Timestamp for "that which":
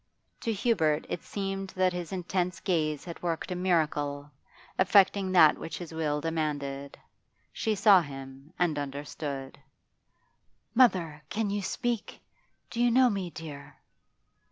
5.33-5.77